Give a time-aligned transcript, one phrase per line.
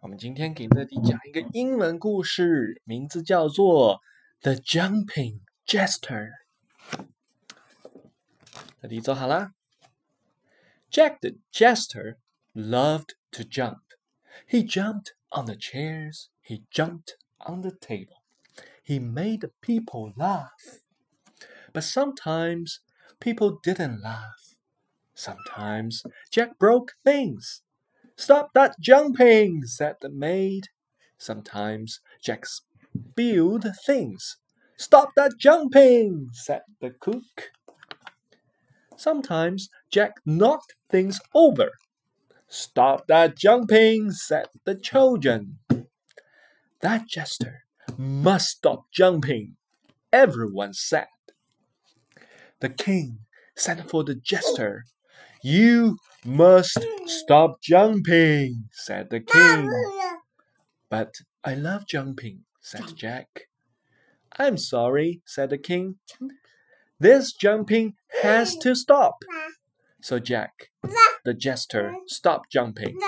[0.00, 3.96] 我们今天给乐迪讲一个英文故事，名字叫做《
[4.40, 6.30] The Jumping Jester》。
[8.80, 9.52] 乐迪坐好啦。
[10.90, 12.18] Jack the Jester
[12.54, 13.80] loved to jump.
[14.48, 16.28] He jumped on the chairs.
[16.42, 18.22] He jumped on the table.
[18.84, 20.80] He made people laugh.
[21.72, 22.78] But sometimes
[23.18, 24.54] people didn't laugh.
[25.14, 27.62] Sometimes Jack broke things.
[28.15, 30.67] Stop that jumping, said the maid.
[31.17, 34.37] Sometimes Jack spilled things.
[34.77, 37.51] Stop that jumping, said the cook.
[38.97, 41.71] Sometimes Jack knocked things over.
[42.47, 45.59] Stop that jumping, said the children.
[46.81, 47.63] That jester
[47.97, 49.55] must stop jumping,
[50.11, 51.07] everyone said.
[52.59, 53.19] The king
[53.55, 54.85] sent for the jester.
[55.43, 56.77] You must
[57.07, 59.71] stop jumping, said the king.
[60.87, 63.47] But I love jumping, said Jack.
[64.37, 65.95] I'm sorry, said the king.
[66.99, 69.15] This jumping has to stop.
[70.03, 70.69] So Jack,
[71.25, 72.99] the jester, stopped jumping.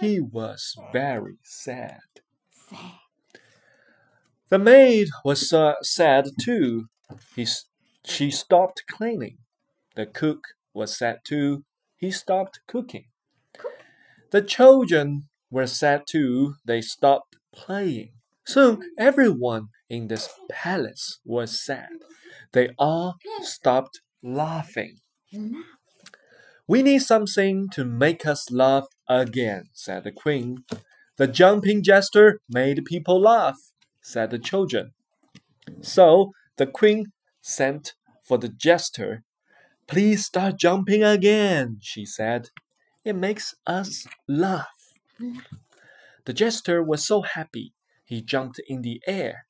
[0.00, 2.00] He was very sad.
[4.48, 6.86] The maid was uh, sad too.
[7.36, 7.46] He,
[8.04, 9.38] she stopped cleaning.
[9.96, 10.40] The cook
[10.72, 11.64] was sad too
[12.04, 13.06] he stopped cooking.
[14.30, 16.56] The children were sad too.
[16.64, 18.12] They stopped playing.
[18.46, 21.88] Soon everyone in this palace was sad.
[22.52, 24.98] They all stopped laughing.
[26.68, 30.64] We need something to make us laugh again, said the queen.
[31.16, 33.56] The jumping jester made people laugh,
[34.02, 34.92] said the children.
[35.80, 39.22] So the queen sent for the jester
[39.87, 42.49] Please start jumping again, she said.
[43.03, 44.67] It makes us laugh.
[46.25, 47.73] The jester was so happy,
[48.05, 49.45] he jumped in the air.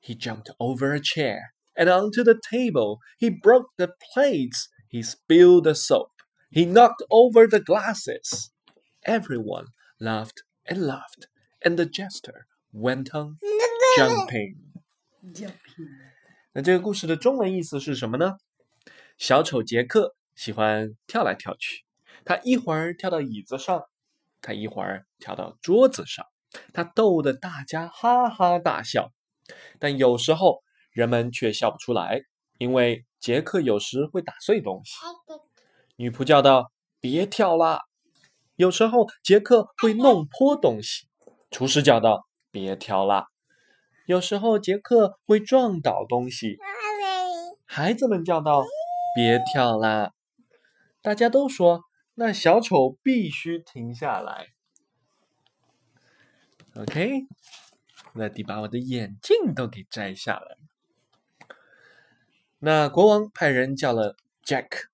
[0.00, 3.00] He jumped over a chair and onto the table.
[3.18, 4.68] He broke the plates.
[4.88, 6.10] He spilled the soap.
[6.50, 8.50] He knocked over the glasses.
[9.04, 9.66] Everyone
[10.00, 11.26] laughed and laughed,
[11.64, 13.38] and the jester went on
[13.96, 14.56] jumping.
[15.32, 15.88] jumping.
[16.52, 18.36] 那这个故事的中文意思是什么呢？
[19.19, 21.83] 小丑杰克喜欢跳来跳去，
[22.23, 23.83] 他一会儿跳到椅子上，
[24.41, 26.25] 他一会儿跳到桌子上，
[26.73, 29.11] 他逗得大家哈哈大笑。
[29.77, 32.21] 但有时候人们却笑不出来，
[32.59, 34.93] 因为杰克有时会打碎东西。
[35.97, 37.81] 女仆叫道：“别跳啦！”
[38.55, 41.09] 有时候杰克会弄破东西。
[41.51, 43.27] 厨师叫道：“别跳啦！”
[44.07, 46.57] 有时候杰克会撞倒东西。
[47.65, 48.63] 孩子们叫道。
[49.15, 50.13] 别跳啦！
[51.01, 51.83] 大家都说，
[52.15, 54.49] 那小丑必须停下来。
[56.75, 57.23] OK，
[58.13, 60.57] 乐迪把我的眼镜都给摘下来。
[62.59, 64.15] 那国王派人叫了
[64.45, 64.87] Jack，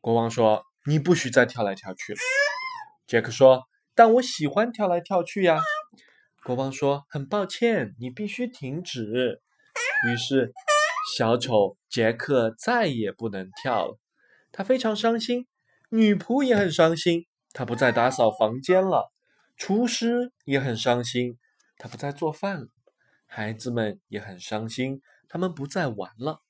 [0.00, 2.18] 国王说：“你不许再跳来跳去了。”
[3.08, 3.64] Jack 说
[3.94, 5.60] ：“但我喜欢跳来跳去呀。”
[6.44, 9.42] 国王说：“很抱歉，你必须停止。”
[10.08, 10.52] 于是。
[11.16, 13.98] 小丑杰克再也不能跳了，
[14.52, 15.46] 他非常伤心。
[15.90, 19.10] 女仆也很伤心，她不再打扫房间了。
[19.56, 21.38] 厨师也很伤心，
[21.78, 22.68] 他不再做饭了。
[23.26, 26.42] 孩子们也很伤心，他们不再玩了。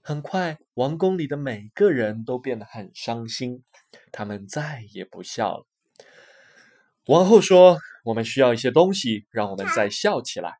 [0.00, 3.62] 很快，王宫里的每个人都变得很伤心，
[4.10, 5.66] 他们再也不笑了。
[7.06, 10.54] 王后说：“我们需要一些东西，让我们再笑起来。”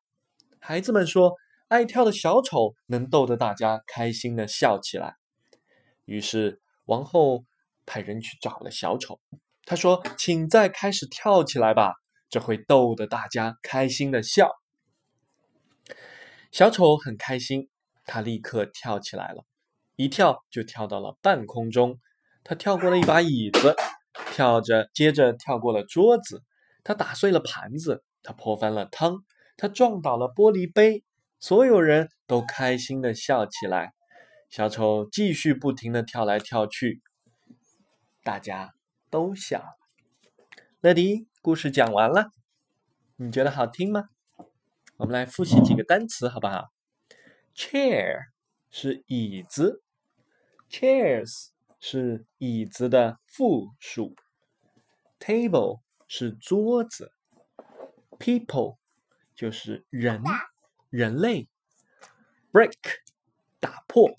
[0.61, 1.35] 孩子们说。
[1.69, 5.17] 爱跳的小丑能逗得大家开心的笑起来。
[6.05, 7.45] 于是王后
[7.85, 9.19] 派人去找了小丑，
[9.65, 11.95] 他说：“请再开始跳起来吧，
[12.31, 14.51] 这会逗得大家开心的笑。”
[16.53, 17.69] 小丑很开心，
[18.05, 19.45] 他立刻跳起来了，
[19.97, 21.99] 一跳就跳到了半空中。
[22.45, 23.75] 他跳过了一把椅子，
[24.31, 26.45] 跳着接着跳过了桌子，
[26.85, 29.25] 他打碎了盘子，他泼翻了汤，
[29.57, 31.03] 他撞倒了玻璃杯。
[31.39, 33.93] 所有人都开心的笑起来，
[34.49, 37.03] 小丑继续不停的跳来跳去，
[38.23, 38.73] 大家
[39.11, 39.77] 都笑。
[40.81, 42.31] 乐迪，故事讲完了，
[43.17, 44.09] 你觉得好听吗？
[44.97, 46.69] 我们来复习几个单词好不好
[47.55, 48.29] ？Chair
[48.71, 49.83] 是椅子
[50.71, 51.49] ，Chairs
[51.79, 54.17] 是椅子的复数
[55.21, 57.13] ，Table 是桌子
[58.19, 58.79] ，People
[59.35, 60.23] 就是人。
[60.91, 61.49] 人类
[62.53, 62.77] ，break
[63.59, 64.17] 打破，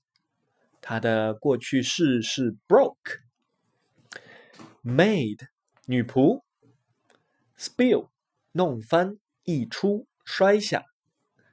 [0.81, 2.55] 它的过去式是
[4.83, 5.47] broke；maid
[5.85, 6.43] 女仆
[7.57, 8.09] ，spill
[8.51, 10.83] 弄翻、溢出、摔下。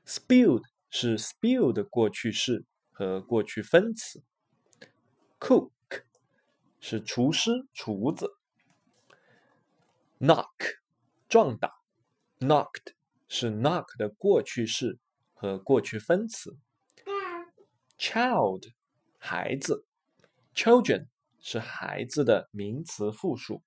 [0.05, 4.23] spilled 是 spill 的过去式和过去分词。
[5.41, 5.71] cook
[6.81, 8.31] 是厨师、厨子。
[10.19, 10.77] knock
[11.29, 11.73] 撞打
[12.39, 12.93] ，knocked
[13.29, 14.99] 是 knock 的过去式
[15.45, 16.57] 和过去分词。
[17.99, 18.73] child
[19.19, 19.85] 孩子
[20.55, 21.09] ，children
[21.39, 23.63] 是孩子的名词复数。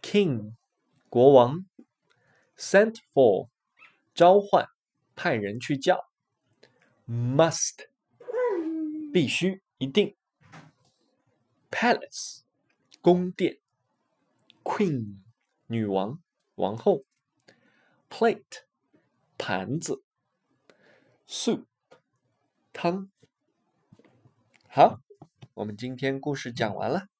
[0.00, 0.54] king
[1.10, 1.66] 国王
[2.56, 3.50] ，sent for
[4.14, 4.66] 召唤，
[5.14, 6.08] 派人去叫。
[7.06, 7.88] must
[9.12, 10.16] 必须一定。
[11.70, 12.40] palace
[13.02, 13.58] 宫殿。
[14.64, 15.18] queen
[15.66, 16.18] 女王
[16.54, 17.04] 王后。
[18.08, 18.62] plate
[19.36, 20.02] 盘子。
[21.28, 21.64] Soup
[22.72, 23.10] 汤。
[24.68, 25.00] 好，
[25.54, 27.11] 我们今天故事讲完了。